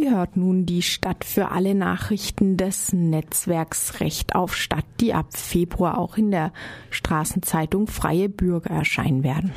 Ihr 0.00 0.12
hört 0.12 0.38
nun 0.38 0.64
die 0.64 0.80
Stadt 0.80 1.26
für 1.26 1.50
alle 1.50 1.74
Nachrichten 1.74 2.56
des 2.56 2.94
Netzwerks 2.94 4.00
Recht 4.00 4.34
auf 4.34 4.56
Stadt, 4.56 4.86
die 4.98 5.12
ab 5.12 5.36
Februar 5.36 5.98
auch 5.98 6.16
in 6.16 6.30
der 6.30 6.54
Straßenzeitung 6.88 7.86
Freie 7.86 8.30
Bürger 8.30 8.70
erscheinen 8.70 9.24
werden. 9.24 9.52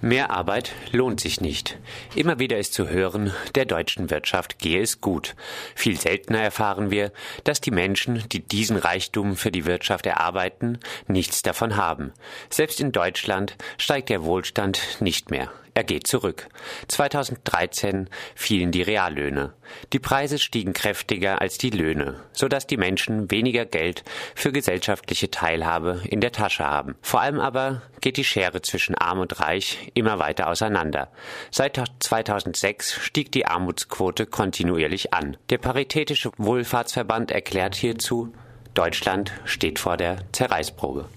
Mehr 0.00 0.32
Arbeit 0.32 0.72
lohnt 0.90 1.20
sich 1.20 1.40
nicht. 1.40 1.78
Immer 2.16 2.40
wieder 2.40 2.58
ist 2.58 2.74
zu 2.74 2.88
hören, 2.88 3.32
der 3.54 3.64
deutschen 3.64 4.10
Wirtschaft 4.10 4.58
gehe 4.58 4.82
es 4.82 5.00
gut. 5.00 5.36
Viel 5.76 6.00
seltener 6.00 6.40
erfahren 6.40 6.90
wir, 6.90 7.12
dass 7.44 7.60
die 7.60 7.70
Menschen, 7.70 8.24
die 8.32 8.40
diesen 8.40 8.76
Reichtum 8.76 9.36
für 9.36 9.52
die 9.52 9.66
Wirtschaft 9.66 10.04
erarbeiten, 10.04 10.80
nichts 11.06 11.42
davon 11.42 11.76
haben. 11.76 12.12
Selbst 12.50 12.80
in 12.80 12.90
Deutschland 12.90 13.56
steigt 13.78 14.08
der 14.08 14.24
Wohlstand 14.24 14.98
nicht 15.00 15.30
mehr. 15.30 15.52
Er 15.76 15.82
geht 15.82 16.06
zurück. 16.06 16.46
2013 16.86 18.08
fielen 18.36 18.70
die 18.70 18.82
Reallöhne. 18.82 19.54
Die 19.92 19.98
Preise 19.98 20.38
stiegen 20.38 20.72
kräftiger 20.72 21.40
als 21.40 21.58
die 21.58 21.70
Löhne, 21.70 22.20
sodass 22.32 22.68
die 22.68 22.76
Menschen 22.76 23.28
weniger 23.32 23.66
Geld 23.66 24.04
für 24.36 24.52
gesellschaftliche 24.52 25.32
Teilhabe 25.32 26.00
in 26.04 26.20
der 26.20 26.30
Tasche 26.30 26.64
haben. 26.64 26.94
Vor 27.02 27.22
allem 27.22 27.40
aber 27.40 27.82
geht 28.00 28.18
die 28.18 28.24
Schere 28.24 28.62
zwischen 28.62 28.94
Arm 28.94 29.18
und 29.18 29.40
Reich 29.40 29.90
immer 29.94 30.20
weiter 30.20 30.46
auseinander. 30.46 31.10
Seit 31.50 31.82
2006 31.98 32.92
stieg 32.92 33.32
die 33.32 33.46
Armutsquote 33.46 34.26
kontinuierlich 34.26 35.12
an. 35.12 35.36
Der 35.50 35.58
Paritätische 35.58 36.30
Wohlfahrtsverband 36.36 37.32
erklärt 37.32 37.74
hierzu, 37.74 38.32
Deutschland 38.74 39.32
steht 39.44 39.80
vor 39.80 39.96
der 39.96 40.18
Zerreißprobe. 40.30 41.08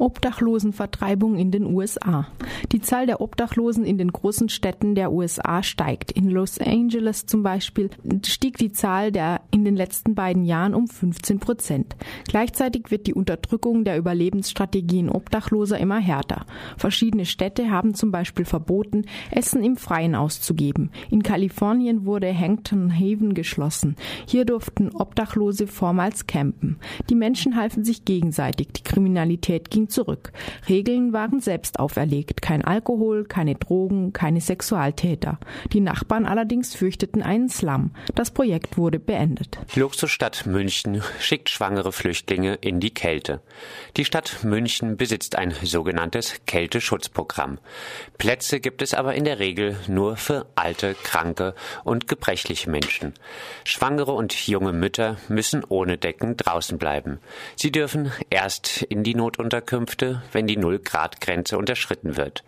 Obdachlosenvertreibung 0.00 1.36
in 1.36 1.50
den 1.50 1.66
USA. 1.66 2.26
Die 2.72 2.80
Zahl 2.80 3.06
der 3.06 3.20
Obdachlosen 3.20 3.84
in 3.84 3.98
den 3.98 4.10
großen 4.10 4.48
Städten 4.48 4.94
der 4.94 5.12
USA 5.12 5.62
steigt. 5.62 6.10
In 6.12 6.30
Los 6.30 6.58
Angeles 6.58 7.26
zum 7.26 7.42
Beispiel 7.42 7.90
stieg 8.24 8.56
die 8.56 8.72
Zahl 8.72 9.12
der 9.12 9.42
in 9.50 9.64
den 9.64 9.76
letzten 9.76 10.14
beiden 10.14 10.44
Jahren 10.44 10.74
um 10.74 10.88
15 10.88 11.38
Prozent. 11.38 11.96
Gleichzeitig 12.26 12.90
wird 12.90 13.06
die 13.06 13.14
Unterdrückung 13.14 13.84
der 13.84 13.98
Überlebensstrategien 13.98 15.10
Obdachloser 15.10 15.78
immer 15.78 15.98
härter. 15.98 16.46
Verschiedene 16.78 17.26
Städte 17.26 17.70
haben 17.70 17.94
zum 17.94 18.10
Beispiel 18.10 18.46
verboten, 18.46 19.04
Essen 19.30 19.62
im 19.62 19.76
Freien 19.76 20.14
auszugeben. 20.14 20.90
In 21.10 21.22
Kalifornien 21.22 22.06
wurde 22.06 22.32
Hampton 22.36 22.90
Haven 22.92 23.34
geschlossen. 23.34 23.96
Hier 24.26 24.46
durften 24.46 24.90
Obdachlose 24.94 25.66
vormals 25.66 26.26
campen. 26.26 26.78
Die 27.10 27.14
Menschen 27.14 27.56
halfen 27.56 27.84
sich 27.84 28.06
gegenseitig. 28.06 28.68
Die 28.72 28.82
Kriminalität 28.82 29.70
ging 29.70 29.89
zurück. 29.90 30.32
Regeln 30.68 31.12
waren 31.12 31.40
selbst 31.40 31.78
auferlegt. 31.78 32.42
Kein 32.42 32.64
Alkohol, 32.64 33.24
keine 33.24 33.56
Drogen, 33.56 34.12
keine 34.12 34.40
Sexualtäter. 34.40 35.38
Die 35.72 35.80
Nachbarn 35.80 36.26
allerdings 36.26 36.74
fürchteten 36.74 37.22
einen 37.22 37.48
Slum. 37.48 37.90
Das 38.14 38.30
Projekt 38.30 38.78
wurde 38.78 38.98
beendet. 38.98 39.58
Luxusstadt 39.74 40.46
München 40.46 41.02
schickt 41.18 41.50
schwangere 41.50 41.92
Flüchtlinge 41.92 42.54
in 42.60 42.80
die 42.80 42.94
Kälte. 42.94 43.40
Die 43.96 44.04
Stadt 44.04 44.44
München 44.44 44.96
besitzt 44.96 45.36
ein 45.36 45.52
sogenanntes 45.62 46.40
Kälteschutzprogramm. 46.46 47.58
Plätze 48.18 48.60
gibt 48.60 48.82
es 48.82 48.94
aber 48.94 49.14
in 49.14 49.24
der 49.24 49.38
Regel 49.38 49.76
nur 49.88 50.16
für 50.16 50.46
alte, 50.54 50.94
kranke 50.94 51.54
und 51.84 52.08
gebrechliche 52.08 52.70
Menschen. 52.70 53.14
Schwangere 53.64 54.12
und 54.12 54.46
junge 54.46 54.72
Mütter 54.72 55.16
müssen 55.28 55.64
ohne 55.68 55.98
Decken 55.98 56.36
draußen 56.36 56.78
bleiben. 56.78 57.18
Sie 57.56 57.72
dürfen 57.72 58.12
erst 58.30 58.82
in 58.82 59.02
die 59.02 59.14
Notunterkünfte 59.14 59.79
Unterkünfte, 59.80 60.22
wenn 60.32 60.46
die 60.46 60.58
Null-Grad-Grenze 60.58 61.56
unterschritten 61.56 62.16
wird. 62.16 62.44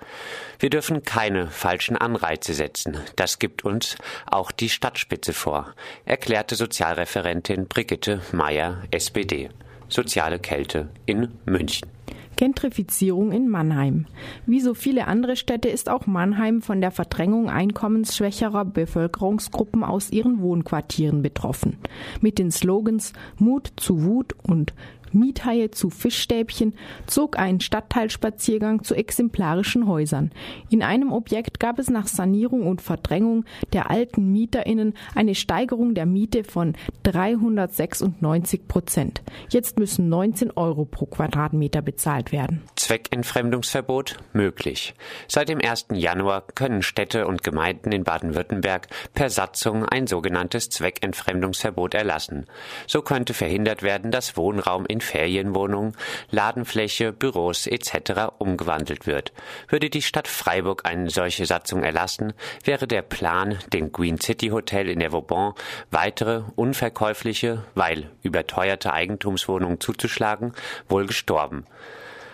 Wir 0.58 0.68
dürfen 0.68 1.02
keine 1.02 1.48
falschen 1.48 1.96
Anreize 1.96 2.52
setzen. 2.52 2.98
Das 3.16 3.38
gibt 3.38 3.64
uns 3.64 3.96
auch 4.26 4.50
die 4.52 4.68
Stadtspitze 4.68 5.32
vor, 5.32 5.74
erklärte 6.04 6.56
Sozialreferentin 6.56 7.66
Brigitte 7.68 8.20
Meyer, 8.32 8.82
SPD. 8.90 9.48
Soziale 9.88 10.38
Kälte 10.38 10.90
in 11.06 11.28
München. 11.46 11.88
Gentrifizierung 12.36 13.30
in 13.30 13.48
Mannheim. 13.48 14.06
Wie 14.46 14.60
so 14.60 14.74
viele 14.74 15.06
andere 15.06 15.36
Städte 15.36 15.68
ist 15.68 15.88
auch 15.88 16.06
Mannheim 16.06 16.60
von 16.60 16.80
der 16.80 16.90
Verdrängung 16.90 17.48
einkommensschwächerer 17.48 18.64
Bevölkerungsgruppen 18.64 19.84
aus 19.84 20.10
ihren 20.10 20.40
Wohnquartieren 20.40 21.22
betroffen. 21.22 21.78
Mit 22.20 22.38
den 22.38 22.50
Slogans 22.50 23.12
Mut 23.38 23.72
zu 23.76 24.02
Wut 24.04 24.34
und 24.42 24.72
Miethaie 25.14 25.70
zu 25.70 25.90
Fischstäbchen 25.90 26.74
zog 27.06 27.38
ein 27.38 27.60
Stadtteilspaziergang 27.60 28.82
zu 28.82 28.94
exemplarischen 28.94 29.86
Häusern. 29.86 30.30
In 30.70 30.82
einem 30.82 31.12
Objekt 31.12 31.51
gab 31.62 31.78
es 31.78 31.88
nach 31.90 32.08
Sanierung 32.08 32.66
und 32.66 32.82
Verdrängung 32.82 33.44
der 33.72 33.88
alten 33.88 34.32
MieterInnen 34.32 34.94
eine 35.14 35.36
Steigerung 35.36 35.94
der 35.94 36.06
Miete 36.06 36.42
von 36.42 36.74
396 37.04 38.66
Prozent. 38.66 39.22
Jetzt 39.48 39.78
müssen 39.78 40.08
19 40.08 40.50
Euro 40.56 40.84
pro 40.84 41.06
Quadratmeter 41.06 41.80
bezahlt 41.80 42.32
werden. 42.32 42.62
Zweckentfremdungsverbot 42.74 44.16
möglich. 44.32 44.94
Seit 45.28 45.50
dem 45.50 45.60
1. 45.60 45.86
Januar 45.92 46.42
können 46.48 46.82
Städte 46.82 47.28
und 47.28 47.44
Gemeinden 47.44 47.92
in 47.92 48.02
Baden-Württemberg 48.02 48.88
per 49.14 49.30
Satzung 49.30 49.84
ein 49.84 50.08
sogenanntes 50.08 50.68
Zweckentfremdungsverbot 50.68 51.94
erlassen. 51.94 52.46
So 52.88 53.02
könnte 53.02 53.34
verhindert 53.34 53.84
werden, 53.84 54.10
dass 54.10 54.36
Wohnraum 54.36 54.84
in 54.84 55.00
Ferienwohnungen, 55.00 55.96
Ladenfläche, 56.32 57.12
Büros 57.12 57.68
etc. 57.68 58.32
umgewandelt 58.38 59.06
wird. 59.06 59.32
Würde 59.68 59.90
die 59.90 60.02
Stadt 60.02 60.26
Freiburg 60.26 60.84
eine 60.84 61.08
solche 61.08 61.51
Satzung 61.52 61.82
erlassen, 61.82 62.32
wäre 62.64 62.86
der 62.86 63.02
Plan, 63.02 63.58
dem 63.74 63.92
Green 63.92 64.18
City 64.18 64.48
Hotel 64.48 64.88
in 64.88 65.00
der 65.00 65.12
Vauban 65.12 65.52
weitere 65.90 66.44
unverkäufliche, 66.56 67.62
weil 67.74 68.10
überteuerte 68.22 68.94
Eigentumswohnungen 68.94 69.78
zuzuschlagen, 69.78 70.54
wohl 70.88 71.06
gestorben. 71.06 71.66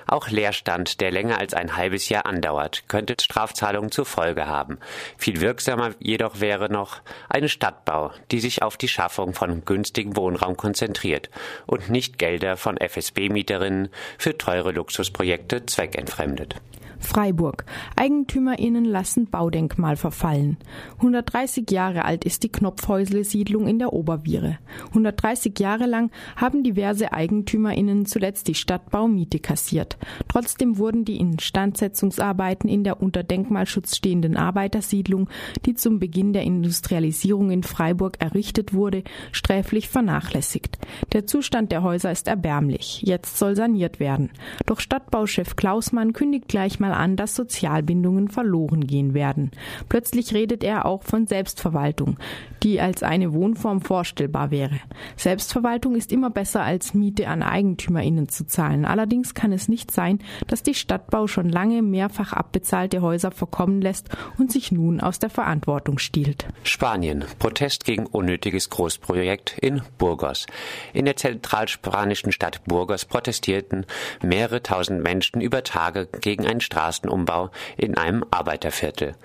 Auch 0.06 0.28
Leerstand, 0.30 1.00
der 1.00 1.10
länger 1.10 1.38
als 1.38 1.52
ein 1.52 1.76
halbes 1.76 2.08
Jahr 2.08 2.26
andauert, 2.26 2.84
könnte 2.86 3.16
Strafzahlungen 3.20 3.90
zur 3.90 4.06
Folge 4.06 4.46
haben. 4.46 4.78
Viel 5.18 5.40
wirksamer 5.40 5.90
jedoch 5.98 6.38
wäre 6.38 6.72
noch 6.72 7.00
eine 7.28 7.48
Stadtbau, 7.48 8.12
die 8.30 8.38
sich 8.38 8.62
auf 8.62 8.76
die 8.76 8.86
Schaffung 8.86 9.34
von 9.34 9.64
günstigem 9.64 10.16
Wohnraum 10.16 10.56
konzentriert 10.56 11.28
und 11.66 11.90
nicht 11.90 12.18
Gelder 12.18 12.56
von 12.56 12.78
FSB-Mieterinnen 12.78 13.88
für 14.16 14.38
teure 14.38 14.70
Luxusprojekte 14.70 15.66
zweckentfremdet. 15.66 16.54
Freiburg. 16.98 17.64
EigentümerInnen 17.97 18.84
lassen 18.84 19.28
Baudenkmal 19.31 19.97
verfallen. 19.97 20.56
130 20.97 21.70
Jahre 21.70 22.04
alt 22.04 22.25
ist 22.25 22.42
die 22.42 22.53
Knopfhäusle-Siedlung 22.53 23.66
in 23.66 23.78
der 23.78 23.92
Oberviere. 23.92 24.59
130 24.88 25.59
Jahre 25.59 25.86
lang 25.86 26.10
haben 26.36 26.62
diverse 26.62 27.12
EigentümerInnen 27.12 28.06
zuletzt 28.06 28.48
die 28.48 28.54
Stadtbau 28.54 29.09
Miete 29.09 29.38
kassiert. 29.38 29.97
Trotzdem 30.28 30.78
wurden 30.78 31.05
die 31.05 31.16
Instandsetzungsarbeiten 31.16 32.69
in 32.69 32.84
der 32.84 33.03
unter 33.03 33.22
Denkmalschutz 33.22 33.97
stehenden 33.97 34.37
Arbeitersiedlung, 34.37 35.28
die 35.66 35.75
zum 35.75 35.99
Beginn 35.99 36.33
der 36.33 36.43
Industrialisierung 36.43 37.50
in 37.50 37.62
Freiburg 37.62 38.16
errichtet 38.21 38.75
wurde, 38.75 39.03
sträflich 39.33 39.89
vernachlässigt. 39.89 40.78
Der 41.12 41.27
Zustand 41.27 41.72
der 41.72 41.83
Häuser 41.83 42.12
ist 42.12 42.28
erbärmlich. 42.28 43.03
Jetzt 43.03 43.39
soll 43.39 43.56
saniert 43.56 44.00
werden. 44.00 44.31
Doch 44.66 44.81
Stadtbauchef 44.81 45.56
Klausmann 45.56 46.12
kündigt 46.12 46.49
gleich 46.49 46.78
mal 46.78 46.93
an, 46.93 47.16
dass 47.16 47.34
Sozialbindungen 47.34 48.28
verloren 48.28 48.87
gehen 48.87 49.15
werden. 49.15 49.50
Plötzlich 49.89 50.34
redet 50.34 50.62
er 50.62 50.87
auch 50.87 51.03
von 51.03 51.27
Selbstverwaltung, 51.27 52.19
die 52.62 52.81
als 52.81 53.03
eine 53.03 53.33
Wohnform 53.33 53.81
vorstellbar 53.81 54.50
wäre. 54.50 54.78
Selbstverwaltung 55.16 55.95
ist 55.95 56.12
immer 56.12 56.31
besser 56.31 56.62
als 56.62 56.95
Miete 56.95 57.28
an 57.28 57.43
EigentümerInnen 57.43 58.28
zu 58.28 58.47
zahlen. 58.47 58.84
Allerdings 58.84 59.34
kann 59.34 59.53
es 59.53 59.69
nicht 59.69 59.91
sein, 59.91 60.17
dass 60.46 60.62
die 60.62 60.74
Stadtbau 60.74 61.26
schon 61.26 61.50
lange 61.50 61.82
mehrfach 61.82 62.32
abbezahlte 62.32 63.02
Häuser 63.02 63.30
verkommen 63.30 63.82
lässt 63.82 64.08
und 64.38 64.50
sich 64.50 64.72
nun 64.72 65.00
aus 65.00 65.18
der 65.18 65.30
Verantwortung 65.30 65.98
stiehlt. 65.98 66.46
Spanien. 66.62 67.24
Protest 67.38 67.84
gegen 67.84 68.06
unnötiges 68.06 68.70
Großprojekt 68.70 69.59
in 69.60 69.82
Burgos. 69.98 70.47
In 70.94 71.04
der 71.04 71.16
zentralspanischen 71.16 72.32
Stadt 72.32 72.65
Burgos 72.65 73.04
protestierten 73.04 73.84
mehrere 74.22 74.62
tausend 74.62 75.03
Menschen 75.03 75.42
über 75.42 75.62
Tage 75.62 76.09
gegen 76.21 76.47
ein 76.47 76.60
Streit 76.60 76.78
Straßenumbau 76.78 77.50
in 77.76 77.98
einem 77.98 78.24
Arbeiterviertel. 78.30 79.16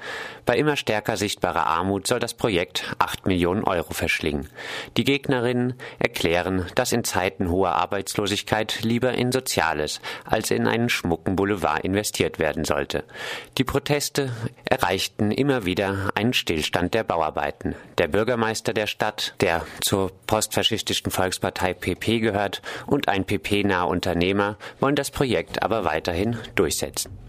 Bei 0.46 0.58
immer 0.58 0.76
stärker 0.76 1.18
sichtbarer 1.18 1.68
Armut 1.68 2.08
soll 2.08 2.20
das 2.20 2.34
Projekt 2.34 2.96
8 2.98 3.28
Millionen 3.28 3.64
Euro 3.64 3.94
verschlingen. 3.94 4.50
Die 4.98 5.04
Gegnerinnen 5.04 5.76
erklären, 6.00 6.66
dass 6.74 6.92
in 6.92 7.04
Zeiten 7.04 7.50
hoher 7.50 7.76
Arbeitslosigkeit 7.76 8.82
lieber 8.82 9.14
in 9.14 9.32
Soziales 9.32 10.02
als 10.26 10.50
in 10.50 10.68
einen 10.84 10.90
schmucken 10.90 11.36
Boulevard 11.36 11.84
investiert 11.84 12.40
werden 12.40 12.66
sollte. 12.66 13.04
Die 13.58 13.64
Proteste 13.64 14.32
erreichten 14.66 15.32
immer 15.32 15.66
wieder 15.66 16.10
einen 16.16 16.34
Stillstand 16.34 16.94
der 16.94 17.04
Bauarbeiten. 17.04 17.76
Der 17.98 18.10
Bürgermeister 18.10 18.74
der 18.74 18.88
Stadt, 18.88 19.34
der 19.40 19.66
zur 19.82 20.12
postfaschistischen 20.28 21.12
Volkspartei 21.12 21.74
PP 21.74 22.20
gehört, 22.20 22.62
und 22.86 23.08
ein 23.08 23.26
PP-naher 23.26 23.88
Unternehmer 23.88 24.58
wollen 24.80 24.96
das 24.96 25.12
Projekt 25.12 25.64
aber 25.64 25.86
weiterhin 25.86 26.38
durchsetzen. 26.56 27.23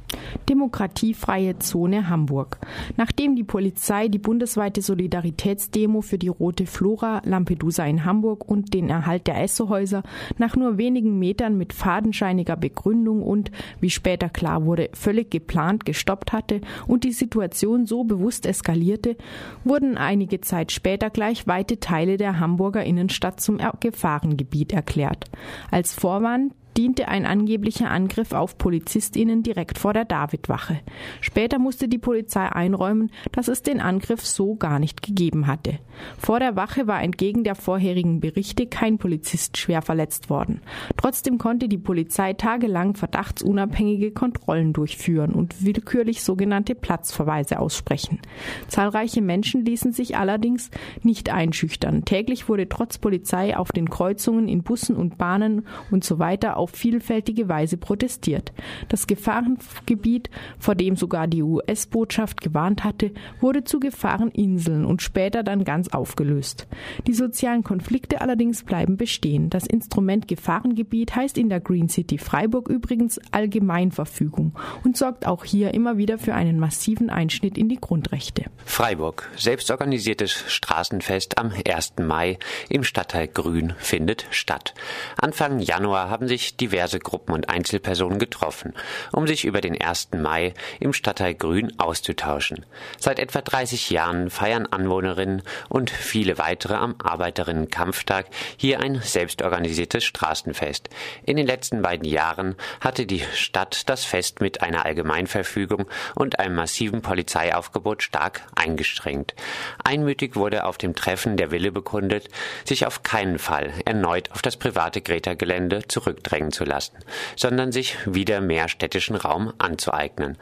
Demokratiefreie 0.48 1.58
Zone 1.58 2.08
Hamburg. 2.08 2.58
Nachdem 2.96 3.36
die 3.36 3.44
Polizei 3.44 4.08
die 4.08 4.18
bundesweite 4.18 4.82
Solidaritätsdemo 4.82 6.00
für 6.00 6.18
die 6.18 6.28
Rote 6.28 6.66
Flora 6.66 7.22
Lampedusa 7.24 7.84
in 7.84 8.04
Hamburg 8.04 8.48
und 8.48 8.74
den 8.74 8.90
Erhalt 8.90 9.26
der 9.26 9.42
Essohäuser 9.42 10.02
nach 10.38 10.56
nur 10.56 10.78
wenigen 10.78 11.18
Metern 11.18 11.56
mit 11.56 11.72
fadenscheiniger 11.72 12.56
Begründung 12.56 13.22
und, 13.22 13.50
wie 13.80 13.90
später 13.90 14.28
klar 14.28 14.64
wurde, 14.64 14.90
völlig 14.92 15.30
geplant 15.30 15.84
gestoppt 15.84 16.32
hatte 16.32 16.60
und 16.86 17.04
die 17.04 17.12
Situation 17.12 17.86
so 17.86 18.04
bewusst 18.04 18.46
eskalierte, 18.46 19.16
wurden 19.64 19.96
einige 19.96 20.40
Zeit 20.40 20.72
später 20.72 21.10
gleich 21.10 21.46
weite 21.46 21.80
Teile 21.80 22.16
der 22.16 22.40
Hamburger 22.40 22.84
Innenstadt 22.84 23.40
zum 23.40 23.58
Gefahrengebiet 23.80 24.72
erklärt. 24.72 25.24
Als 25.70 25.94
Vorwand 25.94 26.52
diente 26.76 27.08
ein 27.08 27.26
angeblicher 27.26 27.90
Angriff 27.90 28.32
auf 28.32 28.58
PolizistInnen 28.58 29.42
direkt 29.42 29.78
vor 29.78 29.92
der 29.92 30.04
Davidwache. 30.04 30.80
Später 31.20 31.58
musste 31.58 31.88
die 31.88 31.98
Polizei 31.98 32.46
einräumen, 32.46 33.10
dass 33.32 33.48
es 33.48 33.62
den 33.62 33.80
Angriff 33.80 34.24
so 34.26 34.56
gar 34.56 34.78
nicht 34.78 35.02
gegeben 35.02 35.46
hatte. 35.46 35.78
Vor 36.18 36.40
der 36.40 36.56
Wache 36.56 36.86
war 36.86 37.02
entgegen 37.02 37.44
der 37.44 37.54
vorherigen 37.54 38.20
Berichte 38.20 38.66
kein 38.66 38.98
Polizist 38.98 39.56
schwer 39.56 39.82
verletzt 39.82 40.30
worden. 40.30 40.60
Trotzdem 40.96 41.38
konnte 41.38 41.68
die 41.68 41.78
Polizei 41.78 42.32
tagelang 42.32 42.94
verdachtsunabhängige 42.94 44.12
Kontrollen 44.12 44.72
durchführen 44.72 45.32
und 45.32 45.64
willkürlich 45.64 46.22
sogenannte 46.22 46.74
Platzverweise 46.74 47.58
aussprechen. 47.58 48.20
Zahlreiche 48.68 49.22
Menschen 49.22 49.64
ließen 49.64 49.92
sich 49.92 50.16
allerdings 50.16 50.70
nicht 51.02 51.30
einschüchtern. 51.30 52.04
Täglich 52.04 52.48
wurde 52.48 52.68
trotz 52.68 52.98
Polizei 52.98 53.56
auf 53.56 53.72
den 53.72 53.88
Kreuzungen 53.90 54.48
in 54.48 54.62
Bussen 54.62 54.96
und 54.96 55.18
Bahnen 55.18 55.66
und 55.90 56.04
so 56.04 56.18
weiter 56.18 56.56
auf 56.64 56.70
vielfältige 56.70 57.46
Weise 57.46 57.76
protestiert. 57.76 58.54
Das 58.88 59.06
Gefahrengebiet, 59.06 60.30
vor 60.58 60.74
dem 60.74 60.96
sogar 60.96 61.26
die 61.26 61.42
US-Botschaft 61.42 62.40
gewarnt 62.40 62.84
hatte, 62.84 63.10
wurde 63.38 63.64
zu 63.64 63.80
Gefahreninseln 63.80 64.86
und 64.86 65.02
später 65.02 65.42
dann 65.42 65.64
ganz 65.64 65.88
aufgelöst. 65.88 66.66
Die 67.06 67.12
sozialen 67.12 67.64
Konflikte 67.64 68.22
allerdings 68.22 68.64
bleiben 68.64 68.96
bestehen. 68.96 69.50
Das 69.50 69.66
Instrument 69.66 70.26
Gefahrengebiet 70.26 71.14
heißt 71.14 71.36
in 71.36 71.50
der 71.50 71.60
Green 71.60 71.90
City 71.90 72.16
Freiburg 72.16 72.70
übrigens 72.70 73.20
Allgemeinverfügung 73.30 74.54
und 74.84 74.96
sorgt 74.96 75.26
auch 75.26 75.44
hier 75.44 75.74
immer 75.74 75.98
wieder 75.98 76.16
für 76.16 76.32
einen 76.32 76.58
massiven 76.58 77.10
Einschnitt 77.10 77.58
in 77.58 77.68
die 77.68 77.78
Grundrechte. 77.78 78.44
Freiburg, 78.64 79.30
selbstorganisiertes 79.36 80.32
Straßenfest 80.48 81.36
am 81.36 81.52
1. 81.52 81.94
Mai 82.00 82.38
im 82.70 82.84
Stadtteil 82.84 83.28
Grün 83.28 83.74
findet 83.76 84.24
statt. 84.30 84.72
Anfang 85.18 85.58
Januar 85.58 86.08
haben 86.08 86.26
sich 86.26 86.53
diverse 86.60 86.98
Gruppen 86.98 87.32
und 87.32 87.48
Einzelpersonen 87.48 88.18
getroffen, 88.18 88.74
um 89.12 89.26
sich 89.26 89.44
über 89.44 89.60
den 89.60 89.80
1. 89.80 90.10
Mai 90.16 90.54
im 90.80 90.92
Stadtteil 90.92 91.34
Grün 91.34 91.72
auszutauschen. 91.78 92.64
Seit 92.98 93.18
etwa 93.18 93.40
30 93.40 93.90
Jahren 93.90 94.30
feiern 94.30 94.66
Anwohnerinnen 94.66 95.42
und 95.68 95.90
viele 95.90 96.38
weitere 96.38 96.74
am 96.74 96.94
Arbeiterinnenkampftag 97.02 98.26
hier 98.56 98.80
ein 98.80 99.00
selbstorganisiertes 99.00 100.04
Straßenfest. 100.04 100.88
In 101.24 101.36
den 101.36 101.46
letzten 101.46 101.82
beiden 101.82 102.08
Jahren 102.08 102.56
hatte 102.80 103.06
die 103.06 103.24
Stadt 103.34 103.88
das 103.88 104.04
Fest 104.04 104.40
mit 104.40 104.62
einer 104.62 104.84
Allgemeinverfügung 104.84 105.86
und 106.14 106.38
einem 106.38 106.54
massiven 106.54 107.02
Polizeiaufgebot 107.02 108.02
stark 108.02 108.42
eingeschränkt. 108.54 109.34
Einmütig 109.82 110.36
wurde 110.36 110.64
auf 110.64 110.78
dem 110.78 110.94
Treffen 110.94 111.36
der 111.36 111.50
Wille 111.50 111.72
bekundet, 111.72 112.28
sich 112.64 112.86
auf 112.86 113.02
keinen 113.02 113.38
Fall 113.38 113.72
erneut 113.84 114.30
auf 114.30 114.42
das 114.42 114.56
private 114.56 115.00
Greta-Gelände 115.00 115.88
zurückdrängen 115.88 116.43
verdrängen 116.44 116.52
zu 116.52 116.64
lassen, 116.64 116.96
sondern 117.36 117.72
sich 117.72 117.96
wieder 118.06 118.40
mehr 118.40 118.68
städtischen 118.68 119.16
Raum 119.16 119.52
anzueignen. 119.58 120.36